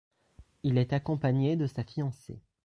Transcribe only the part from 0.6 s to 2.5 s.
Il est accompagné de sa fiancée.